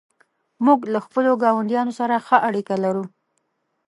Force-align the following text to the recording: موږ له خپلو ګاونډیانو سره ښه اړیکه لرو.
موږ 0.65 0.79
له 0.93 0.99
خپلو 1.05 1.31
ګاونډیانو 1.43 1.93
سره 1.99 2.23
ښه 2.25 2.37
اړیکه 2.47 2.75
لرو. 2.83 3.05